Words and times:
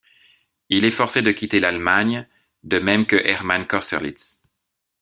Il 0.69 0.83
est 0.83 0.89
forcé 0.89 1.21
de 1.21 1.29
quitter 1.31 1.59
l'Allemagne, 1.59 2.27
de 2.63 2.79
même 2.79 3.05
que 3.05 3.17
Hermann 3.17 3.67
Kosterlitz. 3.67 4.41